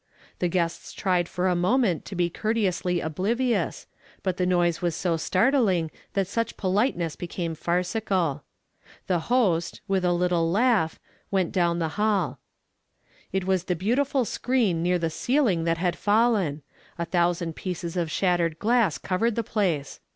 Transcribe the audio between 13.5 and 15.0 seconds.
the beautiful screen near